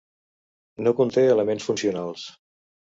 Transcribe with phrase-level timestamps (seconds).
[0.87, 2.27] No conté elements funcionals.